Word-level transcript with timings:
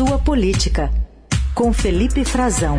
sua 0.00 0.18
política, 0.18 0.90
com 1.54 1.74
Felipe 1.74 2.24
Frazão. 2.24 2.78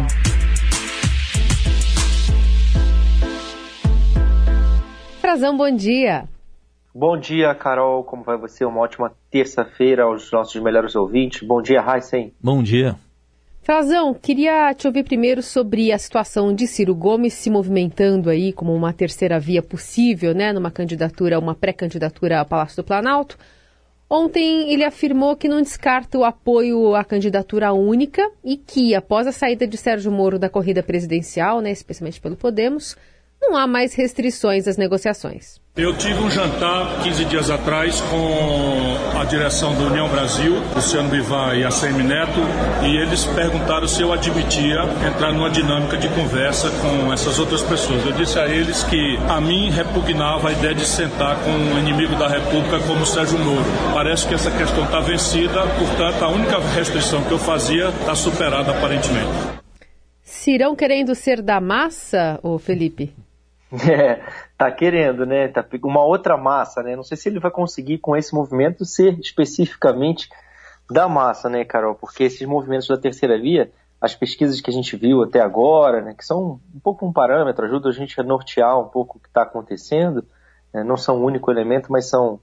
Frazão, 5.20 5.56
bom 5.56 5.70
dia. 5.70 6.24
Bom 6.96 7.16
dia, 7.20 7.54
Carol. 7.54 8.04
Como 8.04 8.24
vai 8.24 8.38
você? 8.38 8.66
Uma 8.66 8.80
ótima 8.80 9.14
terça-feira 9.30 10.06
aos 10.06 10.32
nossos 10.32 10.60
melhores 10.64 10.96
ouvintes. 10.96 11.48
Bom 11.48 11.62
dia, 11.62 11.86
Heisen. 11.88 12.34
Bom 12.42 12.64
dia. 12.64 12.96
Frazão, 13.62 14.16
queria 14.16 14.74
te 14.74 14.88
ouvir 14.88 15.04
primeiro 15.04 15.44
sobre 15.44 15.92
a 15.92 16.00
situação 16.00 16.52
de 16.52 16.66
Ciro 16.66 16.96
Gomes 16.96 17.36
se 17.36 17.52
movimentando 17.52 18.32
aí 18.32 18.52
como 18.52 18.74
uma 18.74 18.92
terceira 18.94 19.40
via 19.40 19.62
possível, 19.62 20.34
né, 20.34 20.52
numa 20.52 20.72
candidatura, 20.72 21.38
uma 21.38 21.54
pré-candidatura 21.54 22.40
ao 22.40 22.48
Palácio 22.48 22.78
do 22.78 22.84
Planalto. 22.84 23.38
Ontem 24.14 24.74
ele 24.74 24.84
afirmou 24.84 25.38
que 25.38 25.48
não 25.48 25.62
descarta 25.62 26.18
o 26.18 26.26
apoio 26.26 26.94
à 26.96 27.02
candidatura 27.02 27.72
única 27.72 28.30
e 28.44 28.58
que, 28.58 28.94
após 28.94 29.26
a 29.26 29.32
saída 29.32 29.66
de 29.66 29.78
Sérgio 29.78 30.12
Moro 30.12 30.38
da 30.38 30.50
corrida 30.50 30.84
presidencial, 30.84 31.62
né, 31.62 31.72
especialmente 31.72 32.20
pelo 32.20 32.36
Podemos, 32.36 32.98
não 33.42 33.58
há 33.58 33.66
mais 33.66 33.96
restrições 33.96 34.68
às 34.68 34.78
negociações. 34.78 35.60
Eu 35.76 35.96
tive 35.98 36.20
um 36.20 36.30
jantar 36.30 37.02
15 37.02 37.26
dias 37.26 37.50
atrás 37.50 38.02
com 38.02 39.18
a 39.18 39.24
direção 39.24 39.74
da 39.74 39.84
União 39.86 40.08
Brasil, 40.10 40.56
Luciano 40.76 41.08
Bivar 41.08 41.56
e 41.56 41.64
a 41.64 41.70
CM 41.70 42.04
Neto, 42.04 42.42
e 42.84 42.98
eles 42.98 43.24
perguntaram 43.24 43.88
se 43.88 44.02
eu 44.02 44.12
admitia 44.12 44.82
entrar 45.08 45.32
numa 45.32 45.50
dinâmica 45.50 45.98
de 45.98 46.10
conversa 46.10 46.70
com 46.70 47.12
essas 47.12 47.40
outras 47.40 47.62
pessoas. 47.62 48.06
Eu 48.06 48.12
disse 48.12 48.38
a 48.38 48.48
eles 48.48 48.84
que 48.84 49.18
a 49.30 49.40
mim 49.40 49.72
repugnava 49.72 50.50
a 50.50 50.52
ideia 50.52 50.76
de 50.76 50.86
sentar 50.86 51.38
com 51.42 51.52
um 51.52 51.80
inimigo 51.80 52.18
da 52.18 52.28
República 52.28 52.78
como 52.86 53.06
Sérgio 53.06 53.40
Moro. 53.40 53.66
Parece 53.94 54.28
que 54.28 54.34
essa 54.34 54.52
questão 54.52 54.84
está 54.84 55.00
vencida, 55.00 55.66
portanto, 55.80 56.22
a 56.22 56.28
única 56.28 56.60
restrição 56.76 57.24
que 57.24 57.32
eu 57.32 57.40
fazia 57.40 57.88
está 57.90 58.14
superada 58.14 58.72
aparentemente. 58.72 59.62
Cirão 60.22 60.76
querendo 60.76 61.16
ser 61.16 61.42
da 61.42 61.62
massa, 61.62 62.40
ô 62.44 62.60
Felipe? 62.60 63.14
É, 63.90 64.22
tá 64.58 64.70
querendo, 64.70 65.26
né? 65.26 65.48
Tá 65.48 65.66
uma 65.84 66.04
outra 66.04 66.36
massa, 66.36 66.84
né? 66.84 66.96
Não 66.96 67.04
sei 67.04 67.16
se 67.16 67.30
ele 67.30 67.40
vai 67.40 67.50
conseguir 67.50 68.00
com 68.00 68.18
esse 68.18 68.36
movimento 68.36 68.84
ser 68.84 69.18
especificamente 69.20 70.30
da 70.90 71.08
massa, 71.08 71.50
né, 71.50 71.64
Carol? 71.64 71.96
Porque 71.96 72.26
esses 72.26 72.46
movimentos 72.46 72.88
da 72.88 72.98
terceira 72.98 73.40
via, 73.40 73.72
as 74.02 74.14
pesquisas 74.14 74.60
que 74.60 74.70
a 74.70 74.74
gente 74.74 74.98
viu 74.98 75.24
até 75.24 75.40
agora, 75.40 76.02
né, 76.02 76.14
que 76.14 76.26
são 76.26 76.60
um 76.76 76.80
pouco 76.80 77.06
um 77.06 77.14
parâmetro, 77.14 77.66
ajudam 77.66 77.90
a 77.90 77.94
gente 77.94 78.20
a 78.20 78.24
nortear 78.24 78.78
um 78.78 78.90
pouco 78.90 79.18
o 79.18 79.22
que 79.22 79.30
está 79.30 79.44
acontecendo, 79.44 80.26
né, 80.74 80.84
não 80.84 80.98
são 80.98 81.22
o 81.22 81.26
único 81.26 81.50
elemento, 81.50 81.92
mas 81.92 82.10
são 82.10 82.40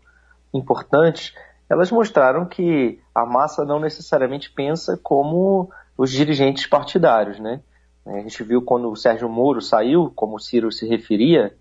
importantes. 0.55 1.35
Elas 1.69 1.91
mostraram 1.91 2.47
que 2.47 2.99
a 3.15 3.27
massa 3.27 3.65
não 3.65 3.79
necessariamente 3.79 4.51
pensa 4.51 4.99
como 5.03 5.71
os 5.97 6.11
dirigentes 6.11 6.67
partidários, 6.67 7.39
né? 7.39 7.61
A 8.09 8.21
gente 8.21 8.43
viu 8.43 8.63
quando 8.63 8.91
o 8.91 8.97
Sérgio 8.97 9.29
Moro 9.29 9.61
saiu, 9.61 10.11
como 10.15 10.37
o 10.37 10.41
Ciro 10.41 10.73
se 10.73 10.87
referia, 10.87 11.55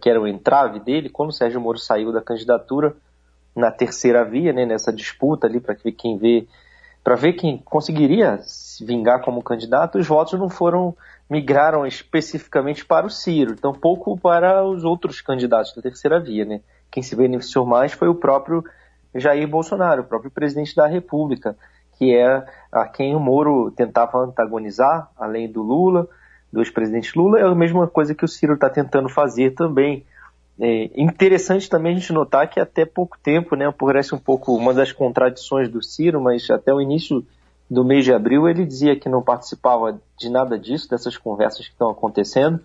que 0.00 0.08
era 0.08 0.20
o 0.20 0.28
entrave 0.28 0.78
dele, 0.78 1.08
quando 1.08 1.30
o 1.30 1.32
Sérgio 1.32 1.60
Moro 1.60 1.78
saiu 1.78 2.12
da 2.12 2.22
candidatura 2.22 2.96
na 3.54 3.72
terceira 3.72 4.24
via, 4.24 4.52
né, 4.52 4.64
nessa 4.64 4.92
disputa 4.92 5.46
ali 5.46 5.60
para 5.60 5.74
quem 5.74 6.16
vê, 6.16 6.46
para 7.02 7.16
ver 7.16 7.32
quem 7.32 7.58
conseguiria 7.58 8.38
se 8.42 8.84
vingar 8.84 9.22
como 9.22 9.42
candidato, 9.42 9.98
os 9.98 10.06
votos 10.06 10.38
não 10.38 10.48
foram 10.48 10.96
migraram 11.28 11.86
especificamente 11.86 12.84
para 12.84 13.06
o 13.06 13.10
Ciro, 13.10 13.56
tão 13.56 13.72
pouco 13.72 14.16
para 14.16 14.64
os 14.64 14.84
outros 14.84 15.20
candidatos 15.20 15.74
da 15.74 15.82
terceira 15.82 16.18
via, 16.20 16.44
né? 16.44 16.60
Quem 16.90 17.02
se 17.02 17.14
beneficiou 17.14 17.66
mais 17.66 17.92
foi 17.92 18.08
o 18.08 18.14
próprio 18.14 18.64
Jair 19.14 19.46
Bolsonaro, 19.46 20.02
o 20.02 20.06
próprio 20.06 20.30
presidente 20.30 20.74
da 20.74 20.86
República 20.86 21.56
que 21.98 22.14
é 22.14 22.46
a 22.70 22.86
quem 22.86 23.14
o 23.14 23.20
Moro 23.20 23.70
tentava 23.72 24.18
antagonizar, 24.18 25.10
além 25.16 25.50
do 25.50 25.62
Lula, 25.62 26.06
do 26.52 26.60
ex-presidente 26.60 27.18
Lula, 27.18 27.40
é 27.40 27.42
a 27.42 27.54
mesma 27.54 27.86
coisa 27.86 28.14
que 28.14 28.24
o 28.24 28.28
Ciro 28.28 28.54
está 28.54 28.70
tentando 28.70 29.08
fazer 29.08 29.54
também. 29.54 30.04
É 30.60 31.00
interessante 31.00 31.68
também 31.68 31.94
a 31.94 31.98
gente 31.98 32.12
notar 32.12 32.48
que 32.48 32.58
até 32.58 32.84
pouco 32.84 33.18
tempo, 33.18 33.54
né, 33.54 33.72
parece 33.76 34.14
um 34.14 34.18
pouco 34.18 34.54
uma 34.54 34.72
das 34.72 34.92
contradições 34.92 35.68
do 35.68 35.82
Ciro, 35.82 36.20
mas 36.20 36.48
até 36.50 36.72
o 36.72 36.80
início 36.80 37.24
do 37.70 37.84
mês 37.84 38.04
de 38.04 38.12
abril 38.12 38.48
ele 38.48 38.64
dizia 38.64 38.96
que 38.96 39.08
não 39.08 39.22
participava 39.22 40.00
de 40.18 40.30
nada 40.30 40.58
disso, 40.58 40.88
dessas 40.88 41.16
conversas 41.16 41.66
que 41.66 41.72
estão 41.72 41.90
acontecendo, 41.90 42.60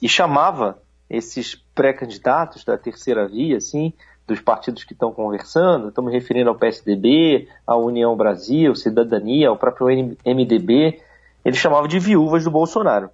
e 0.00 0.08
chamava 0.08 0.78
esses 1.10 1.54
pré-candidatos 1.74 2.64
da 2.64 2.78
terceira 2.78 3.26
via, 3.26 3.56
assim, 3.56 3.92
dos 4.26 4.40
partidos 4.40 4.82
que 4.82 4.92
estão 4.92 5.12
conversando, 5.12 5.88
estamos 5.88 6.12
referindo 6.12 6.50
ao 6.50 6.56
PSDB, 6.56 7.48
à 7.66 7.76
União 7.76 8.16
Brasil, 8.16 8.74
Cidadania, 8.74 9.48
ao 9.48 9.56
próprio 9.56 9.86
MDB, 10.24 11.00
ele 11.44 11.56
chamava 11.56 11.86
de 11.86 11.98
viúvas 11.98 12.42
do 12.42 12.50
Bolsonaro. 12.50 13.08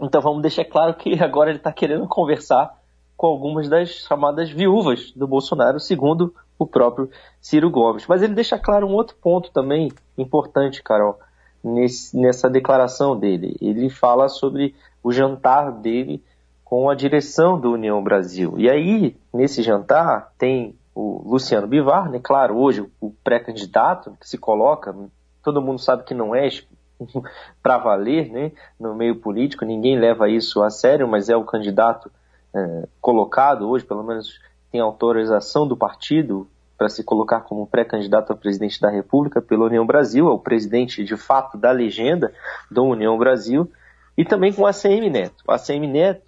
Então 0.00 0.20
vamos 0.20 0.42
deixar 0.42 0.64
claro 0.64 0.94
que 0.94 1.20
agora 1.22 1.50
ele 1.50 1.58
está 1.58 1.72
querendo 1.72 2.06
conversar 2.06 2.78
com 3.16 3.26
algumas 3.26 3.68
das 3.68 3.90
chamadas 3.90 4.48
viúvas 4.48 5.10
do 5.10 5.26
Bolsonaro, 5.26 5.80
segundo 5.80 6.32
o 6.56 6.64
próprio 6.64 7.10
Ciro 7.40 7.68
Gomes. 7.68 8.06
Mas 8.06 8.22
ele 8.22 8.34
deixa 8.34 8.56
claro 8.56 8.86
um 8.86 8.92
outro 8.92 9.16
ponto 9.20 9.50
também 9.50 9.90
importante, 10.16 10.84
Carol, 10.84 11.18
nesse, 11.62 12.16
nessa 12.16 12.48
declaração 12.48 13.18
dele. 13.18 13.56
Ele 13.60 13.90
fala 13.90 14.28
sobre 14.28 14.72
o 15.02 15.12
jantar 15.12 15.72
dele 15.72 16.22
com 16.68 16.90
a 16.90 16.94
direção 16.94 17.58
do 17.58 17.72
União 17.72 18.02
Brasil. 18.04 18.52
E 18.58 18.68
aí, 18.68 19.16
nesse 19.32 19.62
jantar, 19.62 20.34
tem 20.36 20.76
o 20.94 21.22
Luciano 21.24 21.66
Bivar, 21.66 22.10
né? 22.10 22.20
Claro, 22.22 22.58
hoje 22.58 22.86
o 23.00 23.10
pré-candidato 23.24 24.14
que 24.20 24.28
se 24.28 24.36
coloca, 24.36 24.94
todo 25.42 25.62
mundo 25.62 25.78
sabe 25.78 26.04
que 26.04 26.12
não 26.12 26.34
é 26.34 26.46
para 27.62 27.78
valer, 27.78 28.30
né? 28.30 28.52
No 28.78 28.94
meio 28.94 29.16
político, 29.16 29.64
ninguém 29.64 29.98
leva 29.98 30.28
isso 30.28 30.62
a 30.62 30.68
sério, 30.68 31.08
mas 31.08 31.30
é 31.30 31.36
o 31.36 31.42
candidato 31.42 32.12
é, 32.54 32.86
colocado 33.00 33.66
hoje, 33.66 33.86
pelo 33.86 34.04
menos 34.04 34.38
tem 34.70 34.78
autorização 34.78 35.66
do 35.66 35.74
partido 35.74 36.46
para 36.76 36.90
se 36.90 37.02
colocar 37.02 37.40
como 37.40 37.66
pré-candidato 37.66 38.30
a 38.30 38.36
presidente 38.36 38.78
da 38.78 38.90
República 38.90 39.40
pela 39.40 39.64
União 39.64 39.86
Brasil, 39.86 40.28
é 40.28 40.32
o 40.32 40.38
presidente 40.38 41.02
de 41.02 41.16
fato 41.16 41.56
da 41.56 41.70
legenda 41.70 42.30
da 42.70 42.82
União 42.82 43.16
Brasil, 43.16 43.72
e 44.18 44.24
também 44.24 44.52
com 44.52 44.66
a 44.66 44.70
ACM 44.70 45.08
Neto. 45.08 45.44
A 45.48 45.54
ACM 45.54 45.86
Neto 45.86 46.27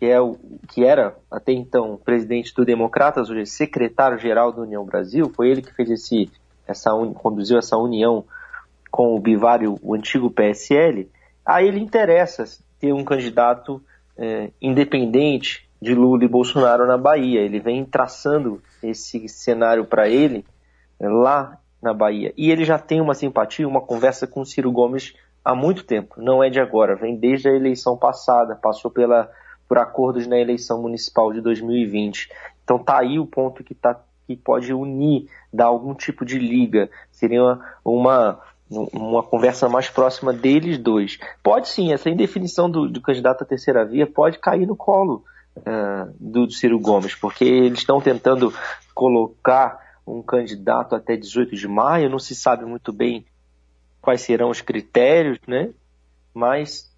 que, 0.00 0.06
é 0.06 0.18
o, 0.18 0.38
que 0.66 0.82
era 0.82 1.14
até 1.30 1.52
então 1.52 2.00
presidente 2.02 2.54
do 2.54 2.64
Democratas, 2.64 3.28
hoje 3.28 3.44
secretário-geral 3.44 4.50
da 4.50 4.62
União 4.62 4.82
Brasil, 4.82 5.30
foi 5.36 5.50
ele 5.50 5.60
que 5.60 5.74
fez 5.74 5.90
esse, 5.90 6.30
essa 6.66 6.90
conduziu 7.14 7.58
essa 7.58 7.76
união 7.76 8.24
com 8.90 9.14
o 9.14 9.20
Bivário, 9.20 9.78
o 9.82 9.94
antigo 9.94 10.30
PSL, 10.30 11.06
a 11.44 11.62
ele 11.62 11.78
interessa 11.78 12.44
ter 12.80 12.94
um 12.94 13.04
candidato 13.04 13.82
é, 14.16 14.50
independente 14.60 15.68
de 15.82 15.94
Lula 15.94 16.24
e 16.24 16.28
Bolsonaro 16.28 16.86
na 16.86 16.96
Bahia. 16.96 17.40
Ele 17.40 17.60
vem 17.60 17.84
traçando 17.84 18.60
esse 18.82 19.28
cenário 19.28 19.84
para 19.84 20.08
ele 20.08 20.46
é, 20.98 21.08
lá 21.08 21.58
na 21.82 21.92
Bahia. 21.92 22.32
E 22.38 22.50
ele 22.50 22.64
já 22.64 22.78
tem 22.78 23.02
uma 23.02 23.14
simpatia, 23.14 23.68
uma 23.68 23.82
conversa 23.82 24.26
com 24.26 24.46
Ciro 24.46 24.72
Gomes 24.72 25.14
há 25.44 25.54
muito 25.54 25.84
tempo, 25.84 26.14
não 26.22 26.42
é 26.42 26.48
de 26.48 26.60
agora, 26.60 26.96
vem 26.96 27.16
desde 27.16 27.48
a 27.48 27.54
eleição 27.54 27.96
passada, 27.96 28.54
passou 28.54 28.90
pela 28.90 29.30
por 29.70 29.78
acordos 29.78 30.26
na 30.26 30.36
eleição 30.36 30.82
municipal 30.82 31.32
de 31.32 31.40
2020. 31.40 32.28
Então 32.64 32.76
tá 32.76 32.98
aí 32.98 33.20
o 33.20 33.24
ponto 33.24 33.62
que, 33.62 33.72
tá, 33.72 34.00
que 34.26 34.34
pode 34.34 34.74
unir, 34.74 35.28
dar 35.52 35.66
algum 35.66 35.94
tipo 35.94 36.24
de 36.24 36.40
liga. 36.40 36.90
Seria 37.12 37.40
uma, 37.40 37.60
uma, 37.84 38.40
uma 38.92 39.22
conversa 39.22 39.68
mais 39.68 39.88
próxima 39.88 40.32
deles 40.32 40.76
dois. 40.76 41.20
Pode 41.40 41.68
sim, 41.68 41.92
essa 41.92 42.10
indefinição 42.10 42.68
do, 42.68 42.88
do 42.88 43.00
candidato 43.00 43.42
à 43.42 43.46
terceira 43.46 43.84
via 43.84 44.08
pode 44.08 44.40
cair 44.40 44.66
no 44.66 44.74
colo 44.74 45.24
uh, 45.58 46.12
do 46.18 46.50
Ciro 46.50 46.80
Gomes, 46.80 47.14
porque 47.14 47.44
eles 47.44 47.78
estão 47.78 48.00
tentando 48.00 48.52
colocar 48.92 49.78
um 50.04 50.20
candidato 50.20 50.96
até 50.96 51.16
18 51.16 51.54
de 51.54 51.68
maio, 51.68 52.10
não 52.10 52.18
se 52.18 52.34
sabe 52.34 52.64
muito 52.64 52.92
bem 52.92 53.24
quais 54.02 54.22
serão 54.22 54.50
os 54.50 54.60
critérios, 54.60 55.38
né? 55.46 55.70
Mas 56.34 56.89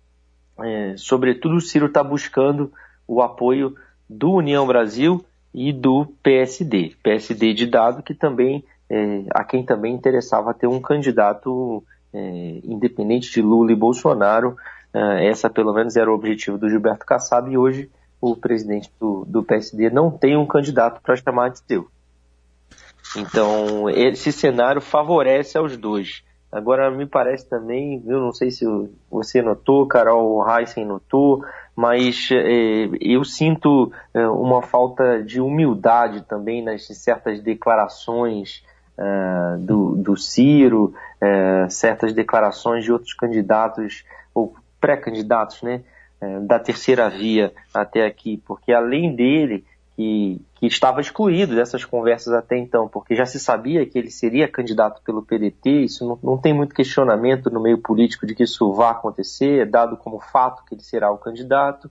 é, 0.58 0.94
sobretudo 0.96 1.56
o 1.56 1.60
Ciro 1.60 1.86
está 1.86 2.02
buscando 2.02 2.72
o 3.06 3.22
apoio 3.22 3.74
do 4.08 4.32
União 4.32 4.66
Brasil 4.66 5.24
e 5.54 5.72
do 5.72 6.06
PSD, 6.22 6.94
PSD 7.02 7.52
de 7.52 7.66
dado 7.66 8.02
que 8.02 8.14
também 8.14 8.64
é, 8.88 9.24
a 9.30 9.42
quem 9.42 9.64
também 9.64 9.94
interessava 9.94 10.52
ter 10.52 10.66
um 10.66 10.80
candidato 10.80 11.82
é, 12.12 12.60
independente 12.62 13.32
de 13.32 13.40
Lula 13.40 13.72
e 13.72 13.76
Bolsonaro. 13.76 14.56
É, 14.92 15.28
essa 15.28 15.48
pelo 15.48 15.72
menos 15.72 15.96
era 15.96 16.10
o 16.10 16.14
objetivo 16.14 16.58
do 16.58 16.68
Gilberto 16.68 17.06
Kassab 17.06 17.50
e 17.50 17.56
hoje 17.56 17.90
o 18.20 18.36
presidente 18.36 18.90
do, 19.00 19.24
do 19.26 19.42
PSD 19.42 19.88
não 19.88 20.10
tem 20.10 20.36
um 20.36 20.46
candidato 20.46 21.00
para 21.00 21.16
chamar 21.16 21.50
de 21.50 21.60
seu. 21.60 21.88
Então 23.16 23.88
esse 23.90 24.30
cenário 24.30 24.80
favorece 24.80 25.56
aos 25.56 25.76
dois. 25.76 26.22
Agora, 26.52 26.90
me 26.90 27.06
parece 27.06 27.48
também, 27.48 28.02
eu 28.06 28.20
não 28.20 28.30
sei 28.30 28.50
se 28.50 28.66
você 29.10 29.40
notou, 29.40 29.86
Carol 29.86 30.46
Heisen 30.46 30.84
notou, 30.84 31.42
mas 31.74 32.28
é, 32.30 32.90
eu 33.00 33.24
sinto 33.24 33.90
é, 34.12 34.28
uma 34.28 34.60
falta 34.60 35.22
de 35.22 35.40
humildade 35.40 36.20
também 36.28 36.62
nas 36.62 36.86
certas 36.88 37.40
declarações 37.40 38.62
uh, 38.98 39.58
do, 39.60 39.96
do 39.96 40.14
Ciro, 40.14 40.92
é, 41.18 41.66
certas 41.70 42.12
declarações 42.12 42.84
de 42.84 42.92
outros 42.92 43.14
candidatos 43.14 44.04
ou 44.34 44.54
pré-candidatos, 44.78 45.62
né, 45.62 45.82
é, 46.20 46.40
da 46.40 46.58
terceira 46.58 47.08
via 47.08 47.50
até 47.72 48.04
aqui, 48.04 48.42
porque 48.46 48.74
além 48.74 49.16
dele, 49.16 49.64
que, 50.02 50.40
que 50.56 50.66
estava 50.66 51.00
excluído 51.00 51.54
dessas 51.54 51.84
conversas 51.84 52.34
até 52.34 52.56
então, 52.58 52.88
porque 52.88 53.14
já 53.14 53.24
se 53.24 53.38
sabia 53.38 53.86
que 53.86 53.98
ele 53.98 54.10
seria 54.10 54.48
candidato 54.48 55.00
pelo 55.04 55.22
PDT, 55.22 55.84
isso 55.84 56.06
não, 56.06 56.18
não 56.22 56.38
tem 56.38 56.52
muito 56.52 56.74
questionamento 56.74 57.50
no 57.50 57.62
meio 57.62 57.78
político 57.78 58.26
de 58.26 58.34
que 58.34 58.42
isso 58.42 58.72
vá 58.72 58.90
acontecer, 58.90 59.68
dado 59.70 59.96
como 59.96 60.20
fato 60.20 60.64
que 60.64 60.74
ele 60.74 60.82
será 60.82 61.10
o 61.10 61.18
candidato. 61.18 61.88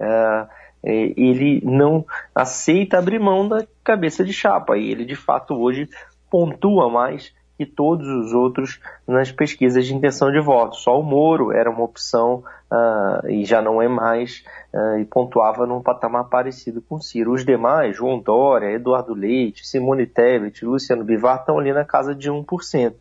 É, 0.00 0.46
é, 0.84 0.94
ele 1.16 1.60
não 1.64 2.04
aceita 2.34 2.98
abrir 2.98 3.20
mão 3.20 3.46
da 3.46 3.66
cabeça 3.84 4.24
de 4.24 4.32
chapa 4.32 4.76
e 4.76 4.90
ele 4.90 5.04
de 5.04 5.14
fato 5.14 5.54
hoje 5.54 5.88
pontua 6.30 6.90
mais 6.90 7.32
que 7.56 7.66
todos 7.66 8.08
os 8.08 8.32
outros 8.32 8.80
nas 9.06 9.30
pesquisas 9.30 9.86
de 9.86 9.94
intenção 9.94 10.30
de 10.30 10.40
voto. 10.40 10.76
Só 10.76 10.98
o 10.98 11.02
Moro 11.02 11.52
era 11.52 11.70
uma 11.70 11.84
opção 11.84 12.42
uh, 12.70 13.28
e 13.28 13.44
já 13.44 13.60
não 13.60 13.80
é 13.80 13.88
mais 13.88 14.44
uh, 14.72 14.98
e 14.98 15.04
pontuava 15.04 15.66
num 15.66 15.82
patamar 15.82 16.24
parecido 16.24 16.82
com 16.82 17.00
Ciro. 17.00 17.32
Os 17.32 17.44
demais, 17.44 17.96
João 17.96 18.18
Dória, 18.18 18.72
Eduardo 18.72 19.14
Leite, 19.14 19.66
Simone 19.66 20.06
Tebet, 20.06 20.64
Luciano 20.64 21.04
Bivar, 21.04 21.40
estão 21.40 21.58
ali 21.58 21.72
na 21.72 21.84
casa 21.84 22.14
de 22.14 22.30
1%. 22.30 22.94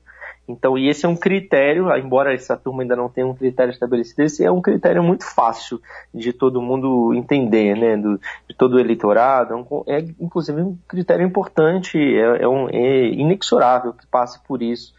Então, 0.52 0.78
e 0.78 0.90
esse 0.90 1.06
é 1.06 1.10
um 1.10 1.16
critério, 1.16 1.96
embora 1.98 2.34
essa 2.34 2.58
turma 2.58 2.84
ainda 2.84 2.96
não 2.96 3.10
tenha 3.10 3.26
um 3.26 3.34
critério 3.34 3.72
estabelecido, 3.72 4.22
esse 4.22 4.44
é 4.44 4.52
um 4.52 4.62
critério 4.62 5.04
muito 5.04 5.26
fácil 5.26 5.82
de 6.14 6.34
todo 6.34 6.62
mundo 6.62 7.14
entender, 7.14 7.76
né, 7.76 7.98
do, 7.98 8.18
de 8.48 8.56
todo 8.56 8.76
o 8.76 8.80
eleitorado, 8.80 9.66
é, 9.88 10.00
é 10.00 10.06
inclusive 10.20 10.62
um 10.62 10.78
critério 10.88 11.26
importante, 11.26 11.98
é, 11.98 12.44
é, 12.44 12.48
um, 12.48 12.70
é 12.70 13.08
inexorável 13.08 13.94
que 13.94 14.06
passe 14.08 14.44
por 14.44 14.62
isso, 14.62 14.94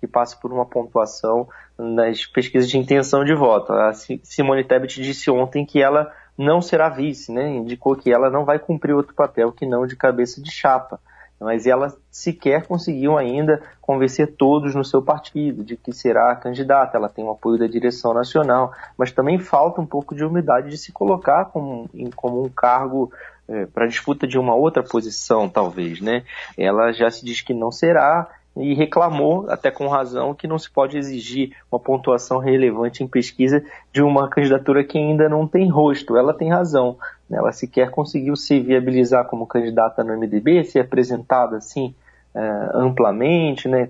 que 0.00 0.06
passe 0.06 0.40
por 0.40 0.52
uma 0.52 0.64
pontuação 0.66 1.48
nas 1.78 2.24
pesquisas 2.26 2.68
de 2.68 2.78
intenção 2.78 3.24
de 3.24 3.34
voto. 3.34 3.72
A 3.72 3.92
Simone 3.92 4.64
Tebet 4.64 5.00
disse 5.00 5.30
ontem 5.30 5.64
que 5.64 5.80
ela 5.80 6.12
não 6.36 6.62
será 6.62 6.88
vice, 6.88 7.30
né, 7.30 7.48
indicou 7.48 7.96
que 7.96 8.12
ela 8.12 8.30
não 8.30 8.44
vai 8.44 8.58
cumprir 8.58 8.94
outro 8.94 9.14
papel 9.14 9.52
que 9.52 9.66
não 9.66 9.86
de 9.86 9.96
cabeça 9.96 10.42
de 10.42 10.50
chapa 10.50 10.98
mas 11.42 11.66
ela 11.66 11.94
sequer 12.10 12.66
conseguiu 12.66 13.18
ainda 13.18 13.60
convencer 13.80 14.34
todos 14.36 14.74
no 14.74 14.84
seu 14.84 15.02
partido 15.02 15.64
de 15.64 15.76
que 15.76 15.92
será 15.92 16.34
candidata. 16.36 16.96
Ela 16.96 17.08
tem 17.08 17.24
o 17.24 17.30
apoio 17.30 17.58
da 17.58 17.66
direção 17.66 18.14
nacional, 18.14 18.72
mas 18.96 19.12
também 19.12 19.38
falta 19.38 19.80
um 19.80 19.86
pouco 19.86 20.14
de 20.14 20.24
humildade 20.24 20.70
de 20.70 20.78
se 20.78 20.92
colocar 20.92 21.46
como, 21.46 21.88
como 22.14 22.44
um 22.44 22.48
cargo 22.48 23.12
é, 23.48 23.66
para 23.66 23.86
disputa 23.86 24.26
de 24.26 24.38
uma 24.38 24.54
outra 24.54 24.82
posição, 24.82 25.48
talvez, 25.48 26.00
né? 26.00 26.24
Ela 26.56 26.92
já 26.92 27.10
se 27.10 27.24
diz 27.24 27.40
que 27.40 27.52
não 27.52 27.70
será 27.70 28.28
e 28.56 28.74
reclamou, 28.74 29.46
até 29.48 29.70
com 29.70 29.88
razão, 29.88 30.34
que 30.34 30.46
não 30.46 30.58
se 30.58 30.70
pode 30.70 30.98
exigir 30.98 31.56
uma 31.70 31.80
pontuação 31.80 32.38
relevante 32.38 33.02
em 33.02 33.08
pesquisa 33.08 33.64
de 33.92 34.02
uma 34.02 34.28
candidatura 34.28 34.84
que 34.84 34.98
ainda 34.98 35.28
não 35.28 35.46
tem 35.46 35.70
rosto. 35.70 36.16
Ela 36.16 36.34
tem 36.34 36.50
razão. 36.50 36.98
Né? 37.32 37.38
Ela 37.38 37.50
sequer 37.50 37.90
conseguiu 37.90 38.36
se 38.36 38.60
viabilizar 38.60 39.24
como 39.24 39.46
candidata 39.46 40.04
no 40.04 40.12
MDB, 40.12 40.64
ser 40.64 40.80
apresentada 40.80 41.56
assim 41.56 41.94
é, 42.34 42.70
amplamente, 42.74 43.68
né, 43.68 43.86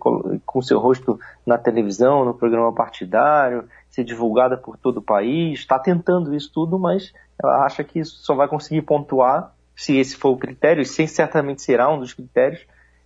com 0.47 0.63
seu 0.63 0.79
rosto 0.79 1.19
na 1.45 1.59
televisão, 1.59 2.25
no 2.25 2.35
programa 2.35 2.73
partidário, 2.73 3.69
ser 3.91 4.05
divulgada 4.05 4.57
por 4.57 4.77
todo 4.77 4.99
o 4.99 5.03
país. 5.03 5.59
Está 5.59 5.79
tentando 5.79 6.35
isso 6.35 6.51
tudo, 6.53 6.79
mas 6.79 7.13
ela 7.43 7.65
acha 7.65 7.83
que 7.83 7.99
isso 7.99 8.17
só 8.23 8.35
vai 8.35 8.47
conseguir 8.47 8.83
pontuar 8.83 9.53
se 9.75 9.97
esse 9.97 10.17
for 10.17 10.31
o 10.31 10.37
critério, 10.37 10.83
e 10.83 10.87
sem 10.87 11.07
certamente 11.07 11.63
será 11.63 11.91
um 11.93 11.99
dos 11.99 12.13
critérios, 12.13 12.65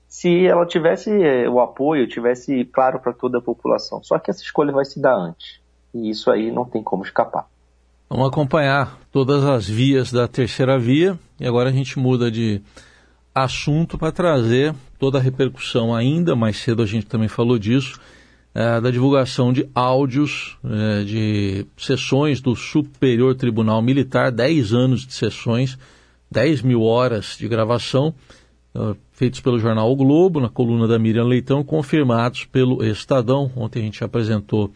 se 0.08 0.46
ela 0.46 0.66
tivesse 0.66 1.10
é, 1.22 1.48
o 1.48 1.60
apoio, 1.60 2.06
tivesse 2.06 2.64
claro 2.66 2.98
para 3.00 3.12
toda 3.12 3.38
a 3.38 3.42
população. 3.42 4.02
Só 4.02 4.18
que 4.18 4.30
essa 4.30 4.42
escolha 4.42 4.72
vai 4.72 4.84
se 4.84 5.00
dar 5.00 5.14
antes. 5.14 5.60
E 5.94 6.10
isso 6.10 6.30
aí 6.30 6.50
não 6.50 6.64
tem 6.64 6.82
como 6.82 7.02
escapar. 7.02 7.46
Vamos 8.08 8.28
acompanhar 8.28 9.00
todas 9.10 9.42
as 9.42 9.68
vias 9.68 10.12
da 10.12 10.28
terceira 10.28 10.78
via 10.78 11.18
e 11.40 11.46
agora 11.46 11.70
a 11.70 11.72
gente 11.72 11.98
muda 11.98 12.30
de 12.30 12.62
assunto 13.34 13.98
para 13.98 14.12
trazer 14.12 14.72
toda 14.96 15.18
a 15.18 15.20
repercussão 15.20 15.92
ainda 15.92 16.36
mais 16.36 16.56
cedo 16.56 16.84
a 16.84 16.86
gente 16.86 17.06
também 17.06 17.26
falou 17.26 17.58
disso 17.58 17.98
é, 18.54 18.80
da 18.80 18.92
divulgação 18.92 19.52
de 19.52 19.68
áudios 19.74 20.56
é, 20.64 21.02
de 21.02 21.66
sessões 21.76 22.40
do 22.40 22.54
Superior 22.54 23.34
Tribunal 23.34 23.82
Militar 23.82 24.30
10 24.30 24.72
anos 24.72 25.04
de 25.04 25.12
sessões 25.12 25.76
10 26.30 26.62
mil 26.62 26.82
horas 26.82 27.36
de 27.36 27.48
gravação 27.48 28.14
é, 28.72 28.94
feitos 29.10 29.40
pelo 29.40 29.58
jornal 29.58 29.90
o 29.90 29.96
Globo 29.96 30.38
na 30.38 30.48
coluna 30.48 30.86
da 30.86 30.96
Miriam 30.96 31.24
Leitão 31.24 31.64
confirmados 31.64 32.44
pelo 32.44 32.84
Estadão. 32.84 33.50
Ontem 33.56 33.80
a 33.80 33.82
gente 33.82 34.04
apresentou 34.04 34.72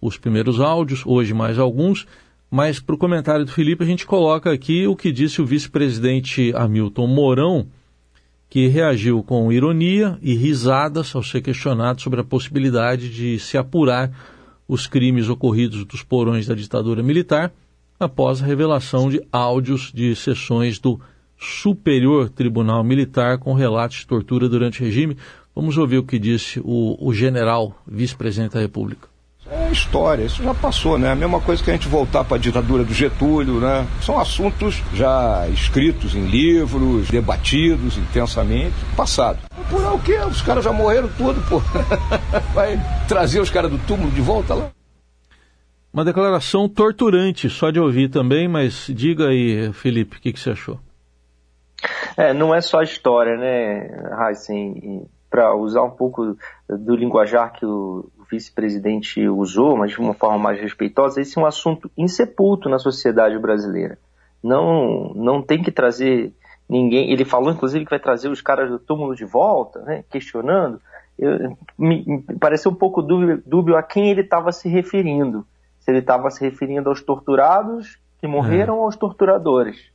os 0.00 0.16
primeiros 0.16 0.60
áudios 0.60 1.02
hoje 1.04 1.34
mais 1.34 1.58
alguns 1.58 2.06
mas 2.54 2.78
para 2.78 2.94
o 2.94 2.98
comentário 2.98 3.44
do 3.44 3.50
Felipe, 3.50 3.82
a 3.82 3.86
gente 3.86 4.06
coloca 4.06 4.52
aqui 4.52 4.86
o 4.86 4.94
que 4.94 5.10
disse 5.10 5.42
o 5.42 5.44
vice-presidente 5.44 6.52
Hamilton 6.54 7.08
Mourão, 7.08 7.66
que 8.48 8.68
reagiu 8.68 9.24
com 9.24 9.50
ironia 9.50 10.16
e 10.22 10.36
risadas 10.36 11.12
ao 11.16 11.22
ser 11.24 11.40
questionado 11.40 12.00
sobre 12.00 12.20
a 12.20 12.24
possibilidade 12.24 13.10
de 13.10 13.40
se 13.40 13.58
apurar 13.58 14.08
os 14.68 14.86
crimes 14.86 15.28
ocorridos 15.28 15.84
dos 15.84 16.04
porões 16.04 16.46
da 16.46 16.54
ditadura 16.54 17.02
militar 17.02 17.52
após 17.98 18.40
a 18.40 18.46
revelação 18.46 19.10
de 19.10 19.20
áudios 19.32 19.90
de 19.92 20.14
sessões 20.14 20.78
do 20.78 21.00
Superior 21.36 22.28
Tribunal 22.28 22.84
Militar 22.84 23.38
com 23.38 23.52
relatos 23.52 23.96
de 23.96 24.06
tortura 24.06 24.48
durante 24.48 24.80
o 24.80 24.84
regime. 24.84 25.16
Vamos 25.56 25.76
ouvir 25.76 25.98
o 25.98 26.04
que 26.04 26.20
disse 26.20 26.60
o, 26.64 26.96
o 27.04 27.12
general 27.12 27.76
vice-presidente 27.84 28.52
da 28.52 28.60
República. 28.60 29.13
É 29.50 29.70
história, 29.70 30.24
isso 30.24 30.42
já 30.42 30.54
passou, 30.54 30.98
né? 30.98 31.12
A 31.12 31.14
mesma 31.14 31.38
coisa 31.38 31.62
que 31.62 31.70
a 31.70 31.74
gente 31.74 31.86
voltar 31.86 32.24
para 32.24 32.36
a 32.36 32.40
ditadura 32.40 32.82
do 32.82 32.94
Getúlio, 32.94 33.60
né? 33.60 33.86
São 34.00 34.18
assuntos 34.18 34.82
já 34.94 35.46
escritos 35.48 36.14
em 36.14 36.24
livros, 36.24 37.08
debatidos 37.10 37.98
intensamente, 37.98 38.74
passado. 38.96 39.38
Por 39.70 39.84
o 39.84 39.98
quê? 39.98 40.18
Os 40.20 40.40
caras 40.40 40.64
já 40.64 40.72
morreram 40.72 41.08
tudo, 41.18 41.42
pô. 41.46 41.60
Vai 42.54 42.80
trazer 43.06 43.40
os 43.40 43.50
caras 43.50 43.70
do 43.70 43.78
túmulo 43.78 44.10
de 44.10 44.20
volta 44.22 44.54
lá? 44.54 44.70
Uma 45.92 46.04
declaração 46.04 46.68
torturante, 46.68 47.50
só 47.50 47.70
de 47.70 47.78
ouvir 47.78 48.08
também, 48.08 48.48
mas 48.48 48.86
diga 48.88 49.28
aí, 49.28 49.72
Felipe, 49.74 50.16
o 50.16 50.20
que, 50.20 50.32
que 50.32 50.40
você 50.40 50.50
achou? 50.50 50.80
É, 52.16 52.32
não 52.32 52.54
é 52.54 52.60
só 52.60 52.82
história, 52.82 53.36
né, 53.36 53.90
Heisen? 54.26 55.06
Para 55.30 55.54
usar 55.54 55.82
um 55.82 55.90
pouco 55.90 56.36
do 56.68 56.96
linguajar 56.96 57.52
que 57.52 57.66
o 57.66 58.10
vice-presidente 58.30 59.26
usou, 59.28 59.76
mas 59.76 59.92
de 59.92 60.00
uma 60.00 60.14
forma 60.14 60.38
mais 60.38 60.60
respeitosa, 60.60 61.20
esse 61.20 61.38
é 61.38 61.42
um 61.42 61.46
assunto 61.46 61.90
insepulto 61.96 62.68
na 62.68 62.78
sociedade 62.78 63.38
brasileira. 63.38 63.98
Não, 64.42 65.12
não 65.14 65.42
tem 65.42 65.62
que 65.62 65.72
trazer 65.72 66.32
ninguém. 66.68 67.10
Ele 67.10 67.24
falou, 67.24 67.52
inclusive, 67.52 67.84
que 67.84 67.90
vai 67.90 68.00
trazer 68.00 68.28
os 68.28 68.40
caras 68.40 68.70
do 68.70 68.78
túmulo 68.78 69.14
de 69.14 69.24
volta, 69.24 69.80
né, 69.80 70.04
questionando. 70.10 70.80
Eu, 71.18 71.56
me, 71.78 72.04
me 72.06 72.22
pareceu 72.38 72.70
um 72.70 72.74
pouco 72.74 73.00
dúbio, 73.00 73.42
dúbio 73.46 73.76
a 73.76 73.82
quem 73.82 74.10
ele 74.10 74.22
estava 74.22 74.52
se 74.52 74.68
referindo. 74.68 75.46
Se 75.80 75.90
ele 75.90 76.00
estava 76.00 76.30
se 76.30 76.42
referindo 76.44 76.88
aos 76.88 77.02
torturados 77.02 77.98
que 78.20 78.26
morreram 78.26 78.78
ou 78.78 78.84
aos 78.84 78.96
torturadores, 78.96 79.90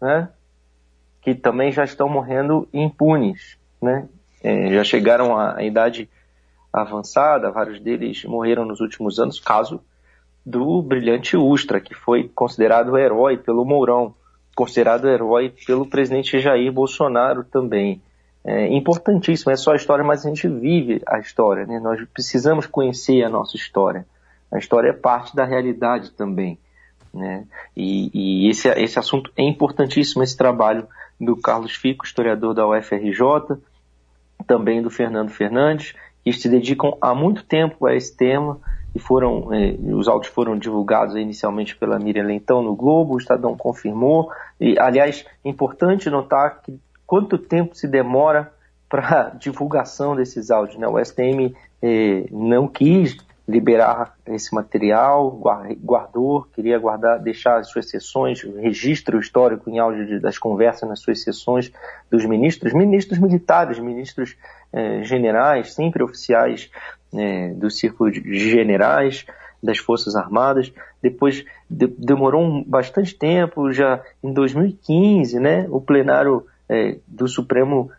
né? 0.00 0.28
Que 1.22 1.34
também 1.34 1.70
já 1.70 1.84
estão 1.84 2.08
morrendo 2.08 2.68
impunes, 2.72 3.56
né? 3.80 4.08
É, 4.42 4.72
já 4.72 4.82
chegaram 4.82 5.38
à 5.38 5.62
idade 5.62 6.08
avançada, 6.72 7.50
vários 7.50 7.80
deles 7.80 8.24
morreram 8.24 8.64
nos 8.64 8.80
últimos 8.80 9.18
anos, 9.18 9.40
caso 9.40 9.80
do 10.44 10.80
brilhante 10.82 11.36
Ustra, 11.36 11.80
que 11.80 11.94
foi 11.94 12.28
considerado 12.34 12.96
herói 12.96 13.36
pelo 13.36 13.64
Mourão, 13.64 14.14
considerado 14.54 15.08
herói 15.08 15.52
pelo 15.66 15.86
presidente 15.86 16.40
Jair 16.40 16.72
Bolsonaro 16.72 17.44
também. 17.44 18.02
É 18.44 18.66
importantíssimo, 18.68 19.52
é 19.52 19.56
só 19.56 19.72
a 19.72 19.76
história, 19.76 20.04
mas 20.04 20.24
a 20.24 20.28
gente 20.28 20.48
vive 20.48 21.02
a 21.06 21.18
história, 21.18 21.66
né? 21.66 21.78
nós 21.78 22.02
precisamos 22.14 22.66
conhecer 22.66 23.22
a 23.22 23.28
nossa 23.28 23.56
história. 23.56 24.06
A 24.50 24.58
história 24.58 24.90
é 24.90 24.92
parte 24.94 25.36
da 25.36 25.44
realidade 25.44 26.12
também. 26.12 26.58
Né? 27.12 27.44
E, 27.76 28.10
e 28.46 28.48
esse, 28.48 28.68
esse 28.68 28.98
assunto 28.98 29.30
é 29.36 29.42
importantíssimo, 29.42 30.22
esse 30.22 30.36
trabalho 30.36 30.86
do 31.20 31.36
Carlos 31.36 31.74
Fico, 31.74 32.06
historiador 32.06 32.54
da 32.54 32.66
UFRJ, 32.66 33.58
também 34.46 34.80
do 34.80 34.88
Fernando 34.88 35.30
Fernandes, 35.30 35.94
que 36.24 36.32
se 36.32 36.48
dedicam 36.48 36.96
há 37.00 37.14
muito 37.14 37.44
tempo 37.44 37.86
a 37.86 37.94
esse 37.94 38.16
tema 38.16 38.60
e 38.94 38.98
foram 38.98 39.52
eh, 39.52 39.76
os 39.94 40.08
áudios 40.08 40.32
foram 40.32 40.58
divulgados 40.58 41.14
inicialmente 41.16 41.76
pela 41.76 41.98
Miriam 41.98 42.24
Lentão 42.24 42.62
no 42.62 42.74
Globo, 42.74 43.14
o 43.14 43.18
Estadão 43.18 43.56
confirmou 43.56 44.30
e 44.60 44.78
aliás 44.78 45.24
é 45.44 45.48
importante 45.48 46.10
notar 46.10 46.62
que 46.62 46.78
quanto 47.06 47.38
tempo 47.38 47.74
se 47.74 47.86
demora 47.86 48.52
para 48.88 49.30
divulgação 49.38 50.16
desses 50.16 50.50
áudios, 50.50 50.78
né? 50.78 50.88
O 50.88 50.98
STM 50.98 51.54
eh, 51.82 52.26
não 52.30 52.66
quis 52.66 53.16
liberar 53.48 54.14
esse 54.26 54.54
material, 54.54 55.30
guardou, 55.82 56.46
queria 56.52 56.78
guardar, 56.78 57.18
deixar 57.18 57.56
as 57.56 57.70
suas 57.70 57.88
sessões, 57.88 58.42
registro 58.42 59.18
histórico 59.18 59.70
em 59.70 59.78
áudio 59.78 60.20
das 60.20 60.36
conversas 60.36 60.86
nas 60.86 61.00
suas 61.00 61.22
sessões 61.22 61.72
dos 62.10 62.26
ministros, 62.26 62.74
ministros 62.74 63.18
militares, 63.18 63.78
ministros 63.78 64.36
eh, 64.70 65.02
generais, 65.02 65.72
sempre 65.72 66.02
oficiais 66.02 66.70
né, 67.10 67.54
do 67.54 67.70
círculo 67.70 68.10
de 68.10 68.20
generais 68.36 69.24
das 69.62 69.78
Forças 69.78 70.14
Armadas. 70.14 70.70
Depois 71.02 71.42
de, 71.70 71.86
demorou 71.86 72.42
um, 72.42 72.62
bastante 72.62 73.14
tempo, 73.14 73.72
já 73.72 74.02
em 74.22 74.30
2015, 74.30 75.40
né, 75.40 75.66
o 75.70 75.80
plenário 75.80 76.44
é, 76.68 76.98
do 77.06 77.26
Supremo 77.26 77.90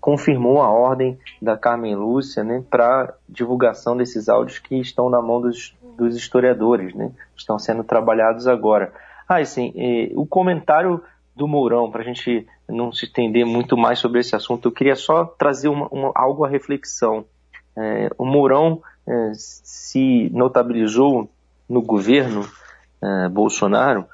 confirmou 0.00 0.62
a 0.62 0.70
ordem 0.70 1.18
da 1.40 1.56
Carmen 1.56 1.94
Lúcia 1.94 2.42
né, 2.42 2.62
para 2.70 3.14
divulgação 3.28 3.96
desses 3.96 4.28
áudios 4.28 4.58
que 4.58 4.76
estão 4.76 5.10
na 5.10 5.20
mão 5.20 5.40
dos, 5.40 5.76
dos 5.96 6.16
historiadores, 6.16 6.94
né, 6.94 7.10
estão 7.36 7.58
sendo 7.58 7.84
trabalhados 7.84 8.46
agora. 8.46 8.92
Ah, 9.28 9.38
assim, 9.38 9.72
é, 9.76 10.12
o 10.14 10.26
comentário 10.26 11.02
do 11.34 11.46
Mourão, 11.46 11.90
para 11.90 12.00
a 12.00 12.04
gente 12.04 12.46
não 12.68 12.90
se 12.92 13.04
estender 13.04 13.44
muito 13.44 13.76
mais 13.76 13.98
sobre 13.98 14.20
esse 14.20 14.34
assunto, 14.34 14.68
eu 14.68 14.72
queria 14.72 14.96
só 14.96 15.24
trazer 15.24 15.68
uma, 15.68 15.86
uma, 15.88 16.12
algo 16.14 16.44
à 16.44 16.48
reflexão. 16.48 17.24
É, 17.76 18.08
o 18.16 18.24
Mourão 18.24 18.80
é, 19.06 19.32
se 19.34 20.30
notabilizou 20.32 21.28
no 21.68 21.82
governo 21.82 22.46
é, 23.02 23.28
Bolsonaro 23.28 24.06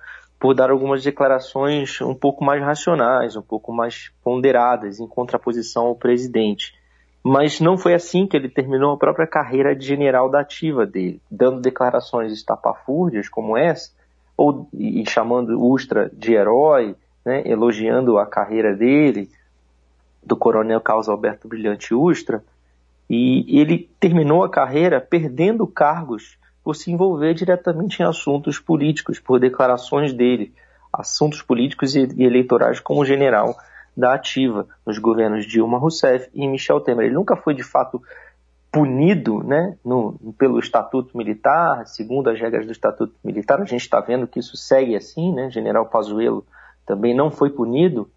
por 0.42 0.56
dar 0.56 0.72
algumas 0.72 1.04
declarações 1.04 2.00
um 2.00 2.16
pouco 2.16 2.44
mais 2.44 2.61
racionais, 2.61 3.37
um 3.37 3.42
pouco 3.42 3.72
mais 3.72 4.11
ponderadas, 4.25 4.99
em 4.99 5.06
contraposição 5.06 5.87
ao 5.87 5.94
presidente. 5.94 6.75
Mas 7.22 7.61
não 7.61 7.78
foi 7.78 7.94
assim 7.94 8.26
que 8.26 8.37
ele 8.37 8.49
terminou 8.49 8.92
a 8.92 8.96
própria 8.96 9.25
carreira 9.25 9.72
de 9.72 9.87
general 9.87 10.28
da 10.28 10.40
ativa 10.40 10.84
dele, 10.84 11.22
dando 11.30 11.61
declarações 11.61 12.32
estapafúrdias 12.32 13.28
como 13.28 13.56
essa, 13.56 13.92
ou 14.37 14.68
e 14.75 15.08
chamando 15.08 15.62
Ustra 15.62 16.11
de 16.12 16.34
herói, 16.34 16.96
né, 17.25 17.44
elogiando 17.46 18.18
a 18.18 18.26
carreira 18.26 18.75
dele, 18.75 19.30
do 20.26 20.37
coronel 20.37 20.80
Carlos 20.80 21.08
Alberto 21.08 21.46
Brilhante 21.46 21.94
Ustra, 21.94 22.42
e 23.08 23.61
ele 23.61 23.88
terminou 24.00 24.42
a 24.42 24.50
carreira 24.50 25.00
perdendo 25.00 25.68
cargos 25.68 26.37
por 26.62 26.76
se 26.76 26.90
envolver 26.90 27.35
diretamente 27.35 28.00
em 28.00 28.07
assuntos 28.07 28.59
políticos, 28.59 29.19
por 29.19 29.40
declarações 29.40 30.12
dele, 30.12 30.52
assuntos 30.92 31.42
políticos 31.42 31.95
e 31.95 32.00
eleitorais 32.19 32.78
como 32.81 33.04
general 33.04 33.57
da 33.97 34.14
ativa 34.14 34.66
nos 34.87 34.99
governos 34.99 35.47
Dilma 35.47 35.78
Rousseff 35.78 36.28
e 36.33 36.47
Michel 36.47 36.81
Temer. 36.81 37.07
Ele 37.07 37.14
nunca 37.14 37.37
foi 37.37 37.54
de 37.54 37.62
fato 37.62 38.02
punido 38.73 39.42
né, 39.42 39.76
no, 39.85 40.19
pelo 40.38 40.59
Estatuto 40.59 41.16
Militar, 41.16 41.87
segundo 41.87 42.31
as 42.31 42.40
regras 42.40 42.64
do 42.64 42.73
Estatuto 42.73 43.14
Militar, 43.23 43.61
a 43.61 43.66
gente 43.66 43.83
está 43.83 44.00
vendo 44.00 44.26
que 44.26 44.40
isso 44.40 44.57
segue 44.57 44.97
assim, 44.97 45.31
né? 45.33 45.50
General 45.50 45.85
Pazuello 45.85 46.47
também 46.87 47.14
não 47.14 47.31
foi 47.31 47.50
punido 47.50 48.11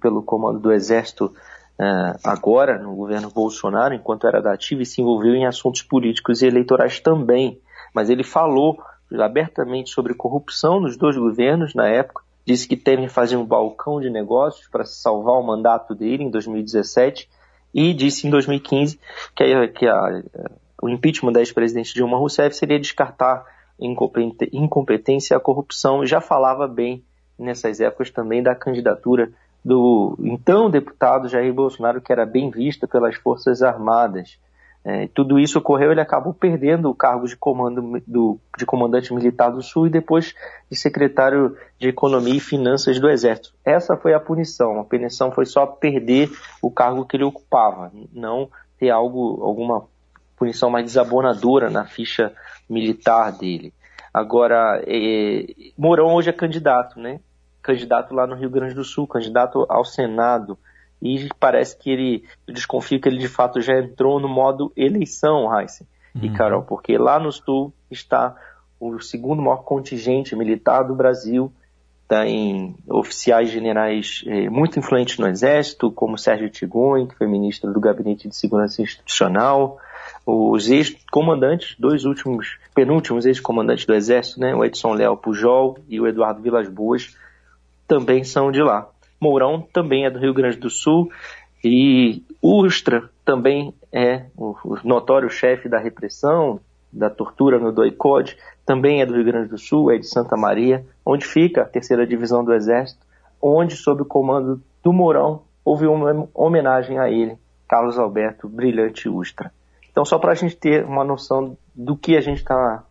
pelo 0.00 0.22
comando 0.22 0.58
do 0.58 0.72
Exército 0.72 1.32
uh, 1.78 2.18
agora, 2.22 2.78
no 2.78 2.94
governo 2.94 3.30
Bolsonaro, 3.30 3.94
enquanto 3.94 4.26
era 4.26 4.42
da 4.42 4.52
ativa, 4.52 4.82
e 4.82 4.86
se 4.86 5.00
envolveu 5.00 5.34
em 5.34 5.46
assuntos 5.46 5.82
políticos 5.82 6.42
e 6.42 6.46
eleitorais 6.46 7.00
também. 7.00 7.58
Mas 7.94 8.10
ele 8.10 8.24
falou 8.24 8.82
abertamente 9.18 9.90
sobre 9.90 10.12
corrupção 10.12 10.80
nos 10.80 10.96
dois 10.96 11.16
governos 11.16 11.74
na 11.74 11.88
época, 11.88 12.22
disse 12.44 12.66
que 12.66 12.76
Temer 12.76 13.08
fazia 13.08 13.38
um 13.38 13.46
balcão 13.46 14.00
de 14.00 14.10
negócios 14.10 14.68
para 14.68 14.84
salvar 14.84 15.36
o 15.36 15.42
mandato 15.42 15.94
dele 15.94 16.24
em 16.24 16.30
2017 16.30 17.28
e 17.72 17.94
disse 17.94 18.26
em 18.26 18.30
2015 18.30 18.98
que, 19.34 19.44
a, 19.44 19.68
que 19.68 19.86
a, 19.86 20.22
o 20.82 20.88
impeachment 20.88 21.32
da 21.32 21.40
ex-presidente 21.40 21.94
Dilma 21.94 22.18
Rousseff 22.18 22.54
seria 22.56 22.78
descartar 22.78 23.46
incompetência 24.52 25.34
e 25.34 25.36
a 25.36 25.40
corrupção. 25.40 26.04
Já 26.04 26.20
falava 26.20 26.68
bem 26.68 27.04
nessas 27.38 27.80
épocas 27.80 28.10
também 28.10 28.42
da 28.42 28.54
candidatura 28.54 29.32
do 29.64 30.16
então 30.20 30.68
deputado 30.68 31.28
Jair 31.28 31.52
Bolsonaro, 31.52 32.00
que 32.00 32.12
era 32.12 32.26
bem 32.26 32.50
vista 32.50 32.86
pelas 32.86 33.16
Forças 33.16 33.62
Armadas. 33.62 34.38
É, 34.86 35.08
tudo 35.14 35.38
isso 35.38 35.58
ocorreu, 35.58 35.92
ele 35.92 36.00
acabou 36.00 36.34
perdendo 36.34 36.90
o 36.90 36.94
cargo 36.94 37.26
de, 37.26 37.34
comando 37.34 38.02
do, 38.06 38.38
de 38.58 38.66
comandante 38.66 39.14
militar 39.14 39.50
do 39.50 39.62
Sul 39.62 39.86
e 39.86 39.90
depois 39.90 40.34
de 40.70 40.76
secretário 40.76 41.56
de 41.78 41.88
Economia 41.88 42.36
e 42.36 42.40
Finanças 42.40 43.00
do 43.00 43.08
Exército. 43.08 43.54
Essa 43.64 43.96
foi 43.96 44.12
a 44.12 44.20
punição. 44.20 44.78
A 44.78 44.84
punição 44.84 45.32
foi 45.32 45.46
só 45.46 45.64
perder 45.64 46.30
o 46.60 46.70
cargo 46.70 47.06
que 47.06 47.16
ele 47.16 47.24
ocupava, 47.24 47.90
não 48.12 48.50
ter 48.78 48.90
algo, 48.90 49.42
alguma 49.42 49.86
punição 50.36 50.68
mais 50.68 50.84
desabonadora 50.84 51.70
na 51.70 51.86
ficha 51.86 52.30
militar 52.68 53.32
dele. 53.32 53.72
Agora, 54.12 54.82
é, 54.86 55.46
Mourão 55.78 56.14
hoje 56.14 56.28
é 56.28 56.32
candidato, 56.32 57.00
né? 57.00 57.20
Candidato 57.62 58.14
lá 58.14 58.26
no 58.26 58.36
Rio 58.36 58.50
Grande 58.50 58.74
do 58.74 58.84
Sul, 58.84 59.06
candidato 59.06 59.64
ao 59.68 59.84
Senado. 59.84 60.58
E 61.04 61.28
parece 61.38 61.76
que 61.76 61.90
ele, 61.90 62.24
eu 62.48 62.54
desconfio 62.54 62.98
que 62.98 63.06
ele 63.06 63.18
de 63.18 63.28
fato 63.28 63.60
já 63.60 63.78
entrou 63.78 64.18
no 64.18 64.28
modo 64.28 64.72
eleição, 64.74 65.46
Heisen 65.54 65.86
uhum. 66.14 66.24
e 66.24 66.30
Carol, 66.30 66.62
porque 66.62 66.96
lá 66.96 67.20
no 67.20 67.30
Sul 67.30 67.72
está 67.90 68.34
o 68.80 68.98
segundo 69.00 69.42
maior 69.42 69.64
contingente 69.64 70.34
militar 70.34 70.82
do 70.82 70.94
Brasil, 70.94 71.52
tem 72.08 72.74
oficiais 72.88 73.50
generais 73.50 74.22
eh, 74.26 74.48
muito 74.48 74.78
influentes 74.78 75.18
no 75.18 75.26
Exército, 75.26 75.90
como 75.90 76.18
Sérgio 76.18 76.50
Tigon, 76.50 77.06
que 77.06 77.16
foi 77.16 77.26
ministro 77.26 77.72
do 77.72 77.80
Gabinete 77.80 78.28
de 78.28 78.36
Segurança 78.36 78.82
Institucional, 78.82 79.78
os 80.26 80.70
ex-comandantes, 80.70 81.76
dois 81.78 82.04
últimos, 82.04 82.58
penúltimos 82.74 83.26
ex-comandantes 83.26 83.86
do 83.86 83.94
Exército, 83.94 84.40
né, 84.40 84.54
o 84.54 84.64
Edson 84.64 84.94
Léo 84.94 85.16
Pujol 85.16 85.78
e 85.88 86.00
o 86.00 86.06
Eduardo 86.06 86.42
Vilas 86.42 86.68
Boas, 86.68 87.16
também 87.86 88.24
são 88.24 88.50
de 88.50 88.62
lá. 88.62 88.88
Mourão 89.24 89.66
também 89.72 90.04
é 90.04 90.10
do 90.10 90.18
Rio 90.18 90.34
Grande 90.34 90.58
do 90.58 90.68
Sul 90.68 91.10
e 91.64 92.22
Ustra 92.42 93.08
também 93.24 93.72
é 93.90 94.26
o 94.36 94.54
notório 94.84 95.30
chefe 95.30 95.66
da 95.66 95.78
repressão, 95.78 96.60
da 96.92 97.08
tortura 97.08 97.58
no 97.58 97.72
Doicode, 97.72 98.36
também 98.66 99.00
é 99.00 99.06
do 99.06 99.14
Rio 99.14 99.24
Grande 99.24 99.48
do 99.48 99.56
Sul, 99.56 99.90
é 99.90 99.96
de 99.96 100.06
Santa 100.06 100.36
Maria, 100.36 100.84
onde 101.06 101.24
fica 101.24 101.62
a 101.62 101.64
terceira 101.64 102.06
divisão 102.06 102.44
do 102.44 102.52
Exército, 102.52 103.00
onde, 103.40 103.76
sob 103.76 104.02
o 104.02 104.04
comando 104.04 104.60
do 104.82 104.92
Mourão, 104.92 105.42
houve 105.64 105.86
uma 105.86 106.28
homenagem 106.34 106.98
a 106.98 107.10
ele, 107.10 107.38
Carlos 107.66 107.98
Alberto 107.98 108.46
Brilhante 108.46 109.08
Ustra. 109.08 109.50
Então, 109.90 110.04
só 110.04 110.18
para 110.18 110.32
a 110.32 110.34
gente 110.34 110.54
ter 110.54 110.84
uma 110.84 111.02
noção 111.02 111.56
do 111.74 111.96
que 111.96 112.14
a 112.14 112.20
gente 112.20 112.38
está 112.38 112.84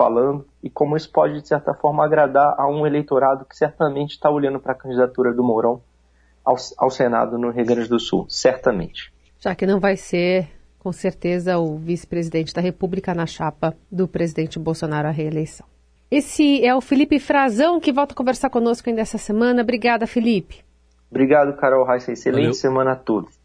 falando 0.00 0.46
e 0.62 0.70
como 0.70 0.96
isso 0.96 1.12
pode, 1.12 1.42
de 1.42 1.46
certa 1.46 1.74
forma, 1.74 2.02
agradar 2.02 2.54
a 2.56 2.66
um 2.66 2.86
eleitorado 2.86 3.44
que 3.44 3.54
certamente 3.54 4.12
está 4.12 4.30
olhando 4.30 4.58
para 4.58 4.72
a 4.72 4.74
candidatura 4.74 5.30
do 5.30 5.44
Mourão 5.44 5.82
ao, 6.42 6.56
ao 6.78 6.88
Senado 6.88 7.36
no 7.36 7.50
Rio 7.50 7.66
Grande 7.66 7.86
do 7.86 8.00
Sul, 8.00 8.24
certamente. 8.26 9.12
Já 9.38 9.54
que 9.54 9.66
não 9.66 9.78
vai 9.78 9.98
ser, 9.98 10.48
com 10.78 10.90
certeza, 10.90 11.58
o 11.58 11.76
vice-presidente 11.76 12.54
da 12.54 12.62
República 12.62 13.14
na 13.14 13.26
chapa 13.26 13.76
do 13.92 14.08
presidente 14.08 14.58
Bolsonaro 14.58 15.08
à 15.08 15.10
reeleição. 15.10 15.66
Esse 16.10 16.64
é 16.64 16.74
o 16.74 16.80
Felipe 16.80 17.18
Frazão 17.18 17.78
que 17.78 17.92
volta 17.92 18.14
a 18.14 18.16
conversar 18.16 18.48
conosco 18.48 18.88
ainda 18.88 19.02
essa 19.02 19.18
semana. 19.18 19.60
Obrigada, 19.60 20.06
Felipe. 20.06 20.64
Obrigado, 21.10 21.54
Carol 21.58 21.84
Reis. 21.84 22.08
Excelente 22.08 22.40
Valeu. 22.40 22.54
semana 22.54 22.92
a 22.92 22.96
todos. 22.96 23.38